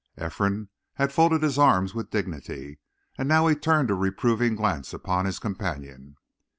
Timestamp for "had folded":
0.95-1.43